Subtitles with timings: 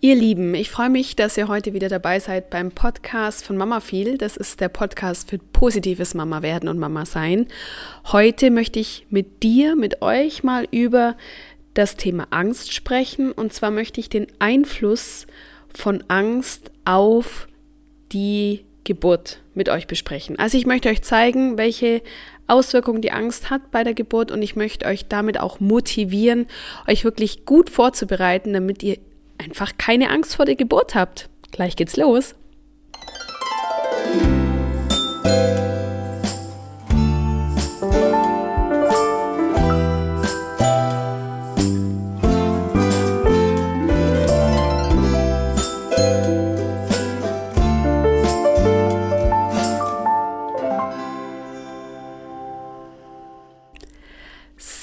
[0.00, 3.80] Ihr Lieben, ich freue mich, dass ihr heute wieder dabei seid beim Podcast von Mama
[3.80, 4.16] viel.
[4.16, 7.48] Das ist der Podcast für positives Mama werden und Mama sein.
[8.12, 11.16] Heute möchte ich mit dir, mit euch mal über
[11.74, 13.32] das Thema Angst sprechen.
[13.32, 15.26] Und zwar möchte ich den Einfluss
[15.74, 17.48] von Angst auf
[18.12, 20.38] die Geburt mit euch besprechen.
[20.38, 22.02] Also ich möchte euch zeigen, welche
[22.46, 26.46] Auswirkungen die Angst hat bei der Geburt und ich möchte euch damit auch motivieren,
[26.86, 28.98] euch wirklich gut vorzubereiten, damit ihr
[29.38, 31.28] einfach keine Angst vor der Geburt habt.
[31.50, 32.34] Gleich geht's los.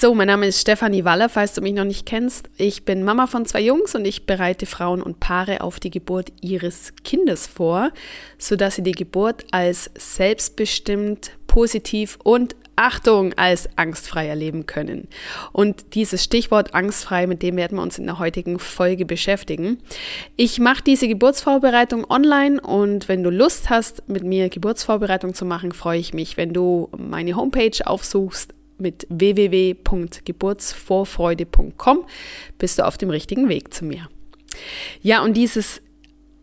[0.06, 2.48] So, mein Name ist Stefanie Waller, falls du mich noch nicht kennst.
[2.58, 6.28] Ich bin Mama von zwei Jungs und ich bereite Frauen und Paare auf die Geburt
[6.40, 7.90] ihres Kindes vor,
[8.38, 15.08] sodass sie die Geburt als selbstbestimmt, positiv und Achtung als angstfrei erleben können.
[15.52, 19.78] Und dieses Stichwort angstfrei, mit dem werden wir uns in der heutigen Folge beschäftigen.
[20.36, 25.72] Ich mache diese Geburtsvorbereitung online und wenn du Lust hast, mit mir Geburtsvorbereitung zu machen,
[25.72, 32.04] freue ich mich, wenn du meine Homepage aufsuchst mit www.geburtsvorfreude.com
[32.58, 34.08] bist du auf dem richtigen Weg zu mir.
[35.02, 35.82] Ja, und dieses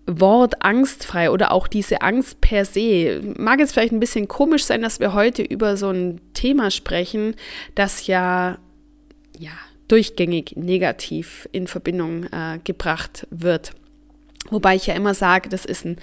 [0.06, 3.22] Wort angstfrei oder auch diese Angst per se.
[3.38, 7.36] Mag es vielleicht ein bisschen komisch sein, dass wir heute über so ein Thema sprechen,
[7.76, 8.58] das ja,
[9.38, 9.52] ja
[9.88, 13.72] durchgängig negativ in Verbindung äh, gebracht wird.
[14.50, 15.98] Wobei ich ja immer sage, das ist ein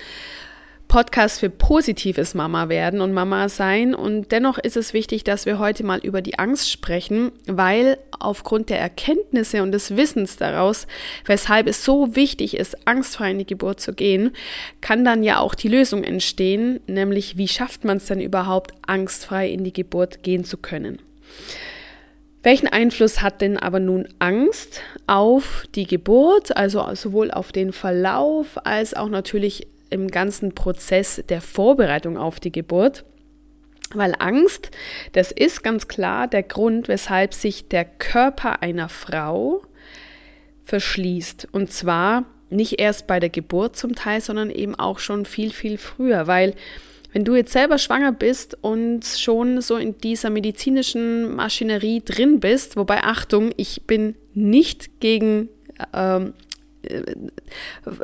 [0.91, 3.95] Podcast für positives Mama werden und Mama sein.
[3.95, 8.71] Und dennoch ist es wichtig, dass wir heute mal über die Angst sprechen, weil aufgrund
[8.71, 10.89] der Erkenntnisse und des Wissens daraus,
[11.27, 14.33] weshalb es so wichtig ist, angstfrei in die Geburt zu gehen,
[14.81, 19.49] kann dann ja auch die Lösung entstehen, nämlich wie schafft man es denn überhaupt, angstfrei
[19.49, 20.99] in die Geburt gehen zu können.
[22.43, 28.59] Welchen Einfluss hat denn aber nun Angst auf die Geburt, also sowohl auf den Verlauf
[28.67, 33.05] als auch natürlich im ganzen Prozess der Vorbereitung auf die Geburt.
[33.93, 34.71] Weil Angst,
[35.13, 39.63] das ist ganz klar der Grund, weshalb sich der Körper einer Frau
[40.65, 41.49] verschließt.
[41.51, 45.77] Und zwar nicht erst bei der Geburt zum Teil, sondern eben auch schon viel, viel
[45.77, 46.29] früher.
[46.29, 46.55] Weil
[47.13, 52.77] wenn du jetzt selber schwanger bist und schon so in dieser medizinischen Maschinerie drin bist,
[52.77, 55.49] wobei Achtung, ich bin nicht gegen
[55.93, 56.50] ähm, äh,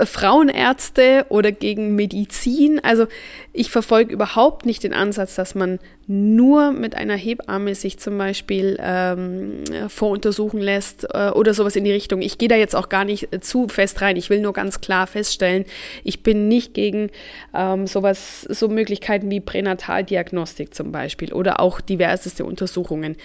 [0.05, 2.81] Frauenärzte oder gegen Medizin.
[2.83, 3.07] Also
[3.53, 8.77] ich verfolge überhaupt nicht den Ansatz, dass man nur mit einer Hebamme sich zum Beispiel
[8.81, 12.23] ähm, voruntersuchen lässt äh, oder sowas in die Richtung.
[12.23, 14.17] Ich gehe da jetzt auch gar nicht äh, zu fest rein.
[14.17, 15.65] Ich will nur ganz klar feststellen,
[16.05, 17.11] ich bin nicht gegen
[17.55, 23.17] ähm, sowas, so Möglichkeiten wie Pränataldiagnostik zum Beispiel oder auch diverseste Untersuchungen.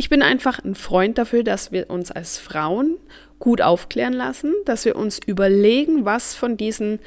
[0.00, 2.98] Ich bin einfach ein Freund dafür, dass wir uns als Frauen
[3.40, 7.00] gut aufklären lassen, dass wir uns überlegen, was von diesen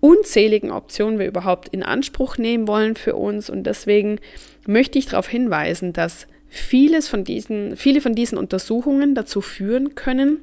[0.00, 3.48] unzähligen Optionen wir überhaupt in Anspruch nehmen wollen für uns.
[3.48, 4.18] Und deswegen
[4.66, 10.40] möchte ich darauf hinweisen, dass vieles von diesen, viele von diesen Untersuchungen dazu führen können,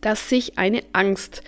[0.00, 1.42] dass sich eine Angst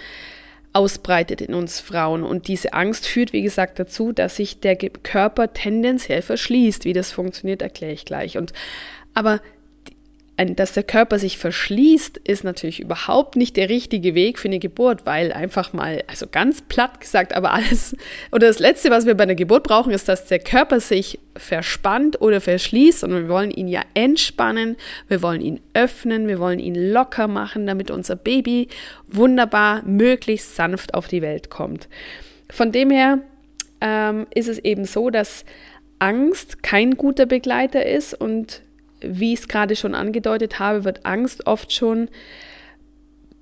[0.72, 2.22] ausbreitet in uns Frauen.
[2.22, 6.84] Und diese Angst führt, wie gesagt, dazu, dass sich der Körper tendenziell verschließt.
[6.84, 8.38] Wie das funktioniert, erkläre ich gleich.
[8.38, 8.52] Und
[9.14, 9.40] aber
[10.46, 15.04] dass der Körper sich verschließt, ist natürlich überhaupt nicht der richtige Weg für eine Geburt,
[15.04, 17.96] weil einfach mal, also ganz platt gesagt, aber alles,
[18.32, 22.20] oder das Letzte, was wir bei einer Geburt brauchen, ist, dass der Körper sich verspannt
[22.20, 24.76] oder verschließt und wir wollen ihn ja entspannen,
[25.08, 28.68] wir wollen ihn öffnen, wir wollen ihn locker machen, damit unser Baby
[29.08, 31.88] wunderbar, möglichst sanft auf die Welt kommt.
[32.50, 33.18] Von dem her
[33.80, 35.44] ähm, ist es eben so, dass
[35.98, 38.62] Angst kein guter Begleiter ist und
[39.00, 42.08] wie ich es gerade schon angedeutet habe, wird Angst oft schon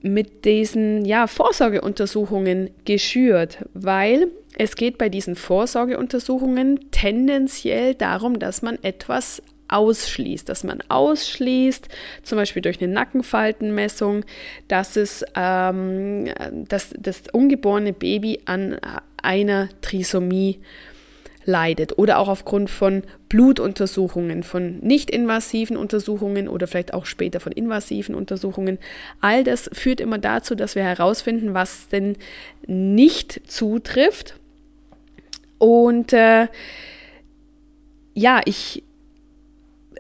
[0.01, 8.79] mit diesen ja, Vorsorgeuntersuchungen geschürt, weil es geht bei diesen Vorsorgeuntersuchungen tendenziell darum, dass man
[8.83, 11.89] etwas ausschließt, dass man ausschließt,
[12.23, 14.25] zum Beispiel durch eine Nackenfaltenmessung,
[14.67, 16.27] dass es ähm,
[16.69, 18.79] dass das ungeborene Baby an
[19.23, 20.61] einer Trisomie
[21.49, 28.15] leidet oder auch aufgrund von Blutuntersuchungen, von nicht-invasiven Untersuchungen oder vielleicht auch später von invasiven
[28.15, 28.79] Untersuchungen.
[29.21, 32.17] All das führt immer dazu, dass wir herausfinden, was denn
[32.67, 34.35] nicht zutrifft.
[35.57, 36.49] Und äh,
[38.15, 38.85] ja, ich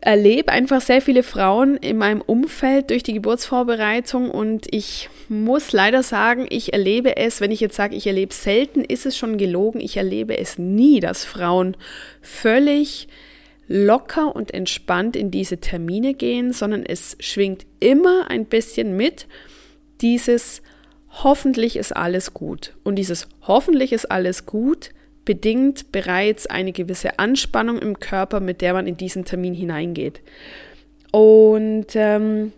[0.00, 6.02] erlebe einfach sehr viele Frauen in meinem Umfeld durch die Geburtsvorbereitung und ich muss leider
[6.02, 9.80] sagen, ich erlebe es, wenn ich jetzt sage, ich erlebe selten, ist es schon gelogen.
[9.80, 11.76] Ich erlebe es nie, dass Frauen
[12.22, 13.08] völlig
[13.66, 19.26] locker und entspannt in diese Termine gehen, sondern es schwingt immer ein bisschen mit
[20.00, 20.62] dieses
[21.10, 22.74] hoffentlich ist alles gut.
[22.84, 24.90] Und dieses hoffentlich ist alles gut
[25.28, 30.22] bedingt bereits eine gewisse Anspannung im Körper, mit der man in diesen Termin hineingeht.
[31.12, 32.54] Und ähm,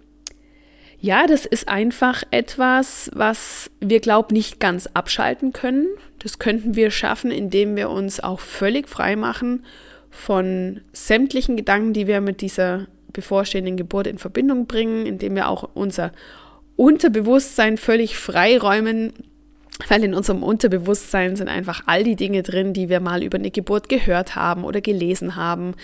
[1.00, 5.88] ja, das ist einfach etwas, was wir, glauben, nicht ganz abschalten können.
[6.20, 9.64] Das könnten wir schaffen, indem wir uns auch völlig frei machen
[10.08, 15.70] von sämtlichen Gedanken, die wir mit dieser bevorstehenden Geburt in Verbindung bringen, indem wir auch
[15.75, 16.12] unser
[16.76, 19.12] Unterbewusstsein völlig freiräumen,
[19.88, 23.50] weil in unserem Unterbewusstsein sind einfach all die Dinge drin, die wir mal über eine
[23.50, 25.75] Geburt gehört haben oder gelesen haben,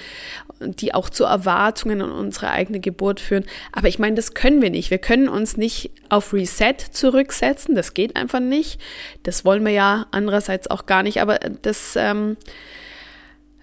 [0.61, 3.45] die auch zu Erwartungen an unsere eigene Geburt führen.
[3.73, 4.91] Aber ich meine, das können wir nicht.
[4.91, 7.75] Wir können uns nicht auf Reset zurücksetzen.
[7.75, 8.81] Das geht einfach nicht.
[9.23, 11.21] Das wollen wir ja andererseits auch gar nicht.
[11.21, 12.37] Aber das ähm,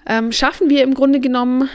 [0.07, 1.69] ähm, schaffen wir im Grunde genommen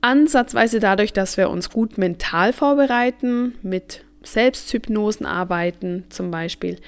[0.00, 6.78] ansatzweise dadurch, dass wir uns gut mental vorbereiten, mit Selbsthypnosen arbeiten zum Beispiel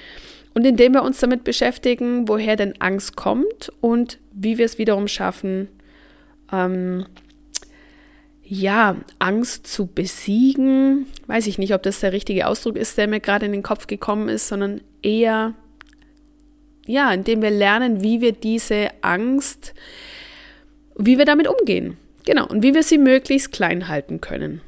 [0.55, 5.07] und indem wir uns damit beschäftigen, woher denn Angst kommt und wie wir es wiederum
[5.07, 5.67] schaffen,
[6.51, 7.05] ähm,
[8.41, 11.07] ja, Angst zu besiegen.
[11.27, 13.85] Weiß ich nicht, ob das der richtige Ausdruck ist, der mir gerade in den Kopf
[13.87, 15.53] gekommen ist, sondern eher,
[16.85, 19.73] ja, indem wir lernen, wie wir diese Angst,
[20.97, 21.97] wie wir damit umgehen.
[22.25, 24.61] Genau, und wie wir sie möglichst klein halten können.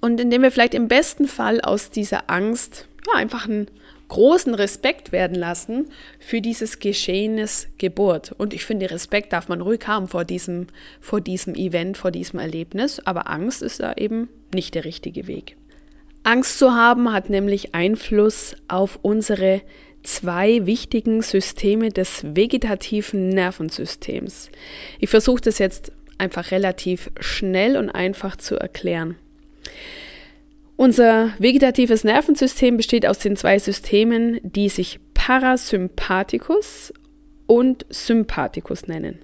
[0.00, 3.68] Und indem wir vielleicht im besten Fall aus dieser Angst ja, einfach ein
[4.08, 5.86] großen Respekt werden lassen
[6.18, 8.32] für dieses Geschehnis Geburt.
[8.36, 10.66] Und ich finde, Respekt darf man ruhig haben vor diesem,
[11.00, 15.56] vor diesem Event, vor diesem Erlebnis, aber Angst ist da eben nicht der richtige Weg.
[16.24, 19.62] Angst zu haben hat nämlich Einfluss auf unsere
[20.02, 24.50] zwei wichtigen Systeme des vegetativen Nervensystems.
[25.00, 29.16] Ich versuche das jetzt einfach relativ schnell und einfach zu erklären.
[30.78, 36.94] Unser vegetatives Nervensystem besteht aus den zwei Systemen, die sich Parasympathikus
[37.48, 39.18] und Sympathikus nennen.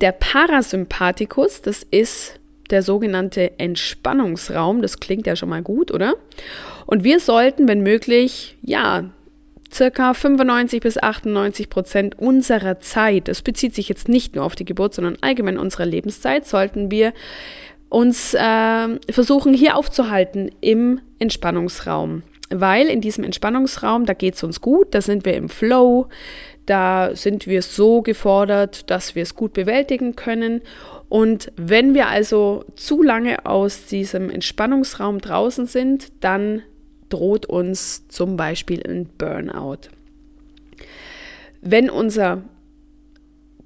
[0.00, 2.40] Der Parasympathikus, das ist
[2.70, 6.14] der sogenannte Entspannungsraum, das klingt ja schon mal gut, oder?
[6.84, 9.04] Und wir sollten, wenn möglich, ja,
[9.72, 14.64] circa 95 bis 98 Prozent unserer Zeit, das bezieht sich jetzt nicht nur auf die
[14.64, 17.12] Geburt, sondern allgemein unserer Lebenszeit, sollten wir
[17.94, 22.22] uns äh, versuchen hier aufzuhalten im Entspannungsraum.
[22.50, 26.08] Weil in diesem Entspannungsraum, da geht es uns gut, da sind wir im Flow,
[26.66, 30.60] da sind wir so gefordert, dass wir es gut bewältigen können.
[31.08, 36.62] Und wenn wir also zu lange aus diesem Entspannungsraum draußen sind, dann
[37.08, 39.88] droht uns zum Beispiel ein Burnout.
[41.60, 42.42] Wenn unser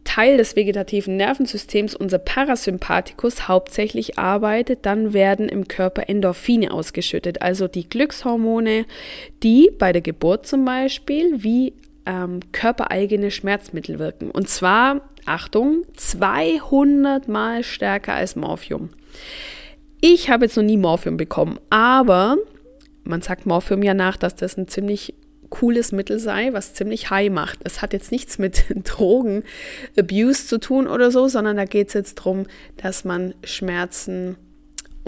[0.08, 7.68] Teil des vegetativen Nervensystems, unser Parasympathikus, hauptsächlich arbeitet, dann werden im Körper Endorphine ausgeschüttet, also
[7.68, 8.86] die Glückshormone,
[9.42, 11.74] die bei der Geburt zum Beispiel wie
[12.06, 14.30] ähm, körpereigene Schmerzmittel wirken.
[14.30, 18.88] Und zwar, Achtung, 200 mal stärker als Morphium.
[20.00, 22.38] Ich habe jetzt noch nie Morphium bekommen, aber
[23.04, 25.12] man sagt Morphium ja nach, dass das ein ziemlich
[25.50, 27.60] cooles Mittel sei, was ziemlich high macht.
[27.64, 32.18] Es hat jetzt nichts mit Drogen-Abuse zu tun oder so, sondern da geht es jetzt
[32.18, 34.36] darum, dass man Schmerzen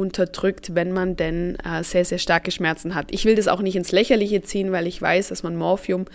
[0.01, 3.13] unterdrückt, wenn man denn äh, sehr, sehr starke Schmerzen hat.
[3.13, 6.07] Ich will das auch nicht ins Lächerliche ziehen, weil ich weiß, dass man Morphium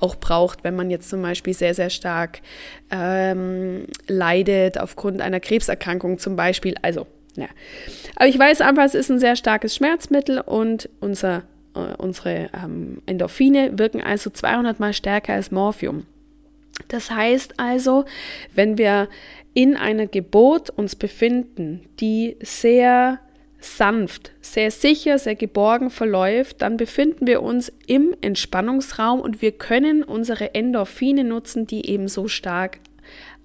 [0.00, 2.40] auch braucht, wenn man jetzt zum Beispiel sehr, sehr stark
[2.90, 6.74] ähm, leidet aufgrund einer Krebserkrankung zum Beispiel.
[6.80, 7.48] Also, ja.
[8.16, 11.42] Aber ich weiß einfach, es ist ein sehr starkes Schmerzmittel und unser
[11.74, 16.06] unsere ähm, Endorphine wirken also 200 mal stärker als Morphium.
[16.88, 18.04] Das heißt also,
[18.54, 19.08] wenn wir
[19.54, 23.20] in einer Geburt uns befinden, die sehr
[23.60, 30.02] sanft, sehr sicher, sehr geborgen verläuft, dann befinden wir uns im Entspannungsraum und wir können
[30.02, 32.80] unsere Endorphine nutzen, die eben so stark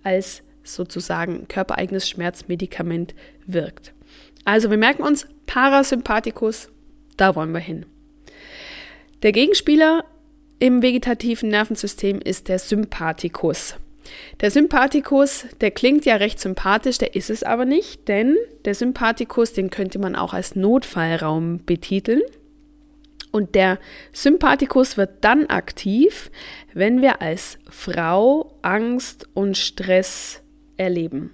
[0.03, 3.93] als sozusagen körpereigenes Schmerzmedikament wirkt.
[4.45, 6.69] Also wir merken uns Parasympathikus,
[7.17, 7.85] da wollen wir hin.
[9.21, 10.05] Der Gegenspieler
[10.59, 13.75] im vegetativen Nervensystem ist der Sympathikus.
[14.39, 19.51] Der Sympathikus, der klingt ja recht sympathisch, der ist es aber nicht, denn der Sympathikus,
[19.51, 22.21] den könnte man auch als Notfallraum betiteln.
[23.31, 23.77] Und der
[24.13, 26.31] Sympathikus wird dann aktiv,
[26.73, 30.41] wenn wir als Frau Angst und Stress
[30.77, 31.31] erleben.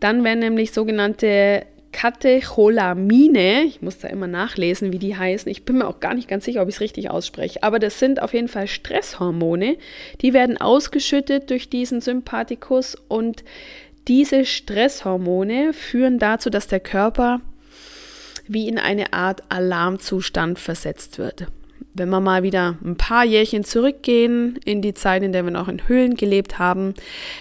[0.00, 5.50] Dann werden nämlich sogenannte Katecholamine, ich muss da immer nachlesen, wie die heißen.
[5.50, 7.98] Ich bin mir auch gar nicht ganz sicher, ob ich es richtig ausspreche, aber das
[7.98, 9.78] sind auf jeden Fall Stresshormone.
[10.20, 13.44] Die werden ausgeschüttet durch diesen Sympathikus und
[14.08, 17.40] diese Stresshormone führen dazu, dass der Körper
[18.46, 21.46] wie in eine Art Alarmzustand versetzt wird.
[21.98, 25.66] Wenn wir mal wieder ein paar Jährchen zurückgehen in die Zeit, in der wir noch
[25.66, 26.92] in Höhlen gelebt haben,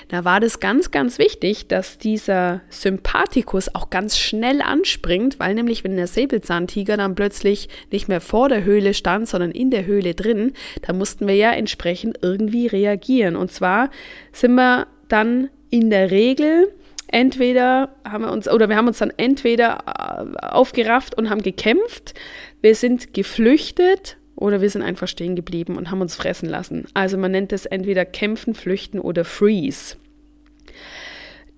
[0.08, 5.84] da war das ganz, ganz wichtig, dass dieser Sympathikus auch ganz schnell anspringt, weil nämlich,
[5.84, 10.16] wenn der Säbelzahntiger dann plötzlich nicht mehr vor der Höhle stand, sondern in der Höhle
[10.16, 13.36] drin, da mussten wir ja entsprechend irgendwie reagieren.
[13.36, 13.90] Und zwar
[14.32, 16.72] sind wir dann in der Regel
[17.08, 22.14] entweder haben wir uns oder wir haben uns dann entweder äh, aufgerafft und haben gekämpft,
[22.62, 26.86] wir sind geflüchtet oder wir sind einfach stehen geblieben und haben uns fressen lassen.
[26.94, 29.96] Also man nennt es entweder kämpfen, flüchten oder freeze.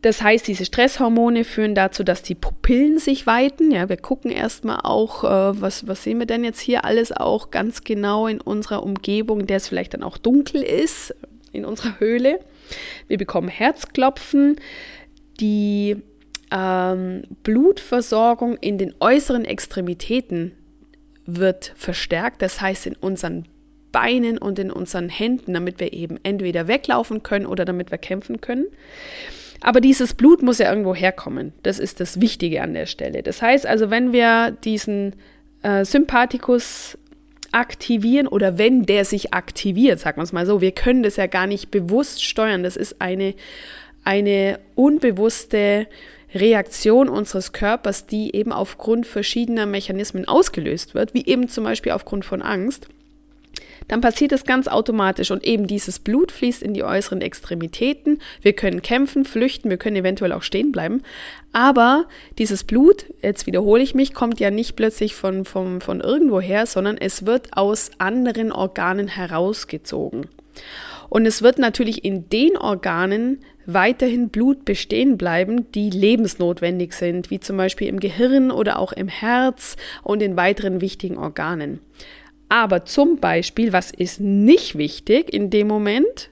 [0.03, 3.71] Das heißt, diese Stresshormone führen dazu, dass die Pupillen sich weiten.
[3.71, 7.49] Ja, wir gucken erstmal auch, äh, was, was sehen wir denn jetzt hier alles auch
[7.49, 11.15] ganz genau in unserer Umgebung, der es vielleicht dann auch dunkel ist,
[11.51, 12.39] in unserer Höhle.
[13.07, 14.57] Wir bekommen Herzklopfen.
[15.39, 15.97] Die
[16.51, 20.53] ähm, Blutversorgung in den äußeren Extremitäten
[21.27, 23.45] wird verstärkt, das heißt in unseren
[23.91, 28.41] Beinen und in unseren Händen, damit wir eben entweder weglaufen können oder damit wir kämpfen
[28.41, 28.65] können.
[29.61, 31.53] Aber dieses Blut muss ja irgendwo herkommen.
[31.63, 33.23] Das ist das Wichtige an der Stelle.
[33.23, 35.15] Das heißt also, wenn wir diesen
[35.63, 36.97] äh, Sympathikus
[37.51, 41.27] aktivieren oder wenn der sich aktiviert, sagen wir es mal so, wir können das ja
[41.27, 42.61] gar nicht bewusst steuern.
[42.61, 43.33] Das ist eine,
[44.03, 45.87] eine unbewusste
[46.33, 52.25] Reaktion unseres Körpers, die eben aufgrund verschiedener Mechanismen ausgelöst wird, wie eben zum Beispiel aufgrund
[52.25, 52.87] von Angst,
[53.87, 58.19] dann passiert es ganz automatisch und eben dieses Blut fließt in die äußeren Extremitäten.
[58.41, 61.03] Wir können kämpfen, flüchten, wir können eventuell auch stehen bleiben.
[61.53, 62.05] Aber
[62.37, 66.97] dieses Blut, jetzt wiederhole ich mich, kommt ja nicht plötzlich von, von, von irgendwoher, sondern
[66.97, 70.27] es wird aus anderen Organen herausgezogen.
[71.09, 77.39] Und es wird natürlich in den Organen weiterhin Blut bestehen bleiben, die lebensnotwendig sind, wie
[77.39, 81.79] zum Beispiel im Gehirn oder auch im Herz und in weiteren wichtigen Organen.
[82.49, 86.29] Aber zum Beispiel, was ist nicht wichtig in dem Moment?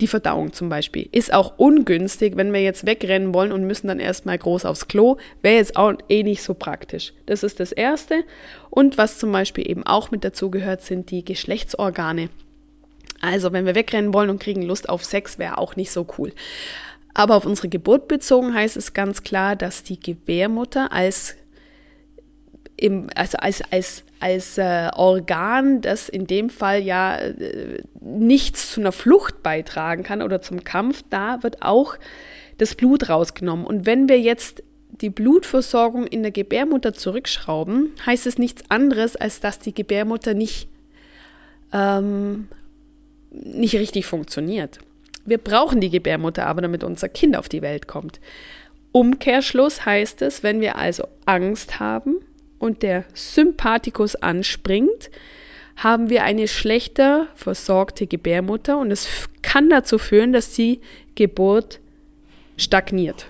[0.00, 3.98] Die Verdauung zum Beispiel ist auch ungünstig, wenn wir jetzt wegrennen wollen und müssen dann
[3.98, 7.12] erstmal groß aufs Klo, wäre jetzt auch eh nicht so praktisch.
[7.26, 8.22] Das ist das Erste.
[8.70, 12.30] Und was zum Beispiel eben auch mit dazu gehört, sind die Geschlechtsorgane.
[13.20, 16.32] Also, wenn wir wegrennen wollen und kriegen Lust auf Sex, wäre auch nicht so cool.
[17.14, 21.34] Aber auf unsere Geburt bezogen heißt es ganz klar, dass die Gebärmutter als,
[22.76, 28.80] im, also als, als, als äh, Organ, das in dem Fall ja äh, nichts zu
[28.80, 31.96] einer Flucht beitragen kann oder zum Kampf, da wird auch
[32.58, 33.66] das Blut rausgenommen.
[33.66, 39.40] Und wenn wir jetzt die Blutversorgung in der Gebärmutter zurückschrauben, heißt es nichts anderes, als
[39.40, 40.68] dass die Gebärmutter nicht
[41.72, 42.48] ähm,
[43.30, 44.78] nicht richtig funktioniert.
[45.24, 48.20] Wir brauchen die Gebärmutter aber, damit unser Kind auf die Welt kommt.
[48.92, 52.16] Umkehrschluss heißt es, wenn wir also Angst haben
[52.58, 55.10] und der Sympathikus anspringt,
[55.76, 60.80] haben wir eine schlechter versorgte Gebärmutter und es kann dazu führen, dass die
[61.14, 61.78] Geburt
[62.56, 63.26] stagniert.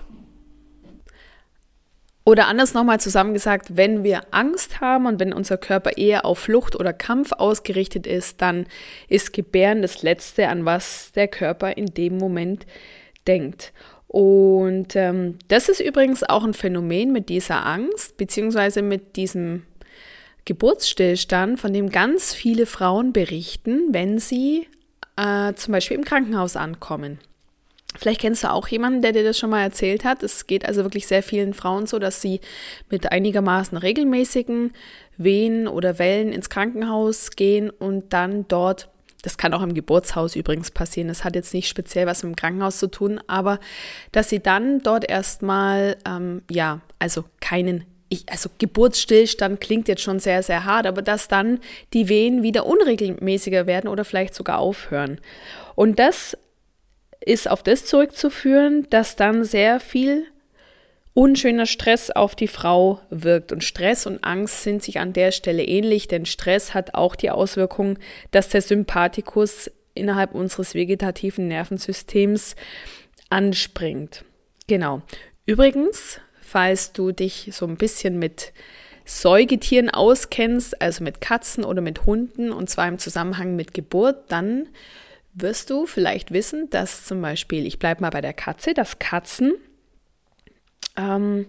[2.29, 6.75] Oder anders nochmal zusammengesagt, wenn wir Angst haben und wenn unser Körper eher auf Flucht
[6.75, 8.67] oder Kampf ausgerichtet ist, dann
[9.07, 12.67] ist Gebären das Letzte, an was der Körper in dem Moment
[13.25, 13.73] denkt.
[14.07, 19.63] Und ähm, das ist übrigens auch ein Phänomen mit dieser Angst, beziehungsweise mit diesem
[20.45, 24.67] Geburtsstillstand, von dem ganz viele Frauen berichten, wenn sie
[25.17, 27.17] äh, zum Beispiel im Krankenhaus ankommen.
[27.97, 30.21] Vielleicht kennst du auch jemanden, der dir das schon mal erzählt hat.
[30.21, 32.39] Es geht also wirklich sehr vielen Frauen so, dass sie
[32.89, 34.73] mit einigermaßen regelmäßigen
[35.17, 38.89] Wehen oder Wellen ins Krankenhaus gehen und dann dort,
[39.23, 42.35] das kann auch im Geburtshaus übrigens passieren, das hat jetzt nicht speziell was mit dem
[42.35, 43.59] Krankenhaus zu tun, aber
[44.11, 50.19] dass sie dann dort erstmal, ähm, ja, also keinen ich, also Geburtsstillstand klingt jetzt schon
[50.19, 51.59] sehr, sehr hart, aber dass dann
[51.93, 55.21] die Wehen wieder unregelmäßiger werden oder vielleicht sogar aufhören.
[55.75, 56.35] Und das
[57.21, 60.25] ist auf das zurückzuführen, dass dann sehr viel
[61.13, 63.51] unschöner Stress auf die Frau wirkt.
[63.51, 67.29] Und Stress und Angst sind sich an der Stelle ähnlich, denn Stress hat auch die
[67.29, 67.97] Auswirkung,
[68.31, 72.55] dass der Sympathikus innerhalb unseres vegetativen Nervensystems
[73.29, 74.23] anspringt.
[74.67, 75.01] Genau.
[75.45, 78.53] Übrigens, falls du dich so ein bisschen mit
[79.03, 84.67] Säugetieren auskennst, also mit Katzen oder mit Hunden, und zwar im Zusammenhang mit Geburt, dann
[85.33, 89.53] wirst du vielleicht wissen, dass zum Beispiel, ich bleibe mal bei der Katze, dass Katzen
[90.97, 91.47] ähm,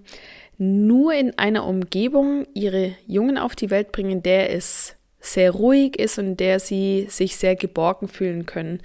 [0.59, 6.19] nur in einer Umgebung ihre Jungen auf die Welt bringen, der es sehr ruhig ist
[6.19, 8.81] und der sie sich sehr geborgen fühlen können.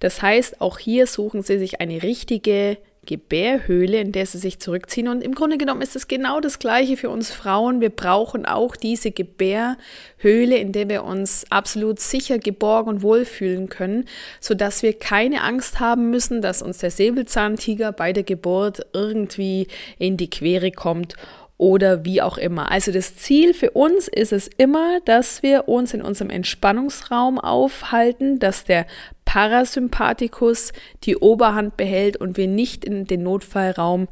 [0.00, 2.78] Das heißt, auch hier suchen sie sich eine richtige
[3.08, 5.08] Gebärhöhle, in der sie sich zurückziehen.
[5.08, 7.80] Und im Grunde genommen ist es genau das Gleiche für uns Frauen.
[7.80, 14.04] Wir brauchen auch diese Gebärhöhle, in der wir uns absolut sicher geborgen und wohlfühlen können,
[14.40, 20.18] sodass wir keine Angst haben müssen, dass uns der Säbelzahntiger bei der Geburt irgendwie in
[20.18, 21.14] die Quere kommt
[21.58, 22.70] oder wie auch immer.
[22.70, 28.38] Also das Ziel für uns ist es immer, dass wir uns in unserem Entspannungsraum aufhalten,
[28.38, 28.86] dass der
[29.24, 30.72] Parasympathikus
[31.02, 34.08] die Oberhand behält und wir nicht in den Notfallraum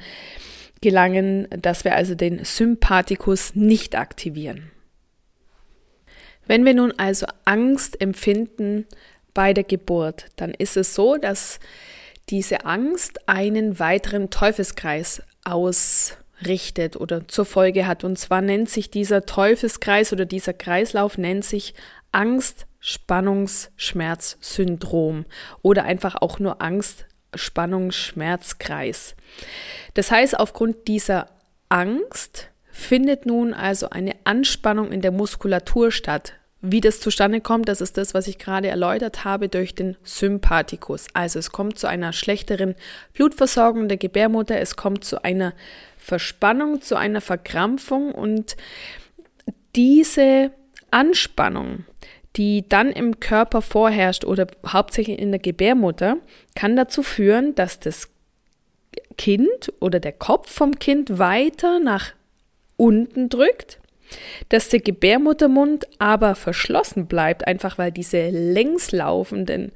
[0.82, 4.70] gelangen, dass wir also den Sympathikus nicht aktivieren.
[6.46, 8.86] Wenn wir nun also Angst empfinden
[9.34, 11.60] bei der Geburt, dann ist es so, dass
[12.28, 18.04] diese Angst einen weiteren Teufelskreis aus richtet oder zur Folge hat.
[18.04, 21.74] Und zwar nennt sich dieser Teufelskreis oder dieser Kreislauf nennt sich
[22.12, 25.24] Angst, Spannungs, Schmerz, Syndrom
[25.62, 29.16] oder einfach auch nur Angst, Spannung, Schmerzkreis.
[29.94, 31.26] Das heißt, aufgrund dieser
[31.68, 36.34] Angst findet nun also eine Anspannung in der Muskulatur statt.
[36.62, 41.06] Wie das zustande kommt, das ist das, was ich gerade erläutert habe durch den Sympathikus.
[41.12, 42.74] Also es kommt zu einer schlechteren
[43.12, 45.52] Blutversorgung der Gebärmutter, es kommt zu einer
[45.98, 48.56] Verspannung, zu einer Verkrampfung und
[49.74, 50.50] diese
[50.90, 51.84] Anspannung,
[52.36, 56.16] die dann im Körper vorherrscht oder hauptsächlich in der Gebärmutter,
[56.54, 58.08] kann dazu führen, dass das
[59.18, 62.12] Kind oder der Kopf vom Kind weiter nach
[62.76, 63.78] unten drückt,
[64.48, 69.72] dass der Gebärmuttermund aber verschlossen bleibt, einfach weil diese längslaufenden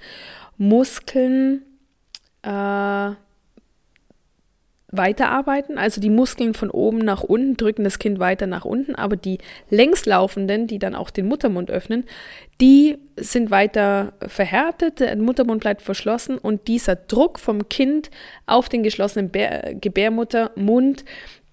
[0.56, 1.62] Muskeln
[2.42, 3.12] äh,
[4.92, 5.78] weiterarbeiten.
[5.78, 9.38] Also die Muskeln von oben nach unten drücken das Kind weiter nach unten, aber die
[9.68, 12.04] längslaufenden, die dann auch den Muttermund öffnen,
[12.60, 18.10] die sind weiter verhärtet, der Muttermund bleibt verschlossen und dieser Druck vom Kind
[18.46, 21.04] auf den geschlossenen Bär Gebärmuttermund,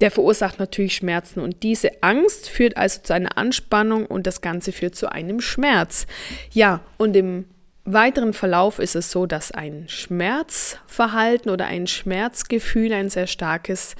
[0.01, 4.71] der verursacht natürlich Schmerzen und diese Angst führt also zu einer Anspannung und das Ganze
[4.71, 6.07] führt zu einem Schmerz.
[6.51, 7.45] Ja, und im
[7.93, 13.95] weiteren Verlauf ist es so, dass ein Schmerzverhalten oder ein Schmerzgefühl, ein sehr starkes,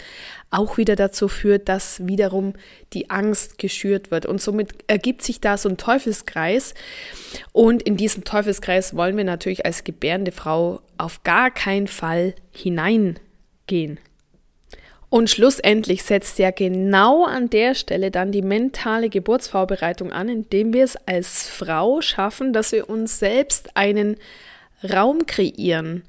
[0.50, 2.54] auch wieder dazu führt, dass wiederum
[2.94, 4.26] die Angst geschürt wird.
[4.26, 6.74] Und somit ergibt sich da so ein Teufelskreis.
[7.54, 14.00] Und in diesen Teufelskreis wollen wir natürlich als gebärende Frau auf gar keinen Fall hineingehen.
[15.10, 20.84] Und schlussendlich setzt ja genau an der Stelle dann die mentale Geburtsvorbereitung an, indem wir
[20.84, 24.18] es als Frau schaffen, dass wir uns selbst einen
[24.84, 26.04] Raum kreieren,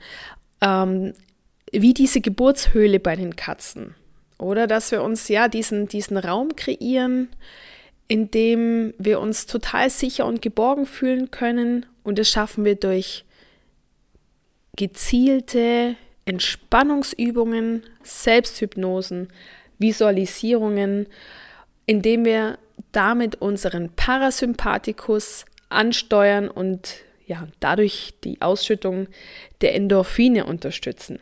[0.60, 1.14] ähm,
[1.70, 3.94] wie diese Geburtshöhle bei den Katzen.
[4.38, 7.28] Oder dass wir uns ja diesen, diesen Raum kreieren,
[8.08, 11.86] in dem wir uns total sicher und geborgen fühlen können.
[12.02, 13.24] Und das schaffen wir durch
[14.76, 15.96] gezielte
[16.28, 19.28] Entspannungsübungen, Selbsthypnosen,
[19.78, 21.06] Visualisierungen,
[21.86, 22.58] indem wir
[22.92, 29.08] damit unseren Parasympathikus ansteuern und ja, dadurch die Ausschüttung
[29.60, 31.18] der Endorphine unterstützen.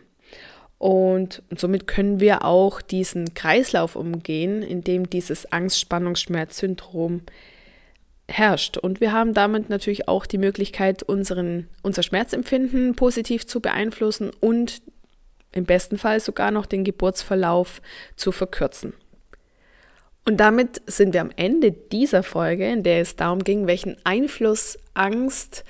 [0.79, 7.23] Und, und somit können wir auch diesen Kreislauf umgehen, in dem dieses Angst-Spannungs-Schmerz-Syndrom
[8.29, 8.77] herrscht.
[8.77, 14.83] Und wir haben damit natürlich auch die Möglichkeit, unseren, unser Schmerzempfinden positiv zu beeinflussen und
[15.53, 17.81] im besten Fall sogar noch den Geburtsverlauf
[18.17, 18.95] zu verkürzen.
[20.25, 24.77] Und damit sind wir am Ende dieser Folge, in der es darum ging, welchen Einfluss
[24.95, 25.65] Angst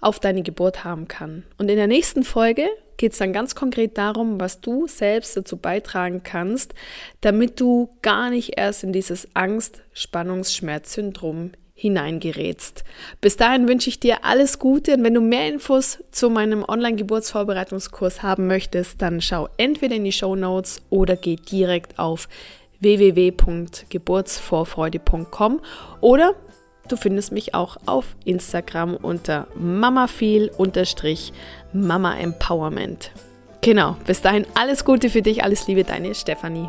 [0.00, 1.44] auf deine Geburt haben kann.
[1.58, 5.56] Und in der nächsten Folge geht es dann ganz konkret darum, was du selbst dazu
[5.56, 6.74] beitragen kannst,
[7.20, 12.84] damit du gar nicht erst in dieses Angst-Spannungs-Schmerz-Syndrom hineingerätst.
[13.20, 18.24] Bis dahin wünsche ich dir alles Gute und wenn du mehr Infos zu meinem Online-Geburtsvorbereitungskurs
[18.24, 22.28] haben möchtest, dann schau entweder in die Show Notes oder geh direkt auf
[22.80, 25.60] www.geburtsvorfreude.com
[26.00, 26.34] oder
[26.88, 33.12] du findest mich auch auf Instagram unter mamafeel-mama Empowerment.
[33.60, 36.66] Genau, bis dahin alles Gute für dich, alles Liebe, deine Stefanie.